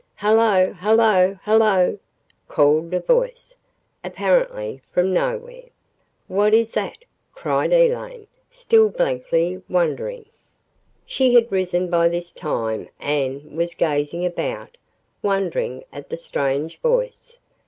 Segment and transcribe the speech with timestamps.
[0.15, 0.73] "Hello!
[0.75, 1.37] Hello!
[1.43, 1.99] Hello!"
[2.47, 3.53] called a voice,
[4.03, 5.65] apparently from nowhere.
[6.27, 10.25] "What is that?" cried Elaine, still blankly wondering.
[11.05, 14.75] She had risen by this time and was gazing about,
[15.21, 17.37] wondering at the strange voice.